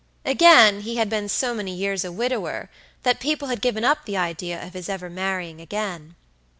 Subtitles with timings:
[0.25, 2.71] Again, he had been so many years a widower
[3.03, 6.15] that people had given up the idea of his ever marrying again.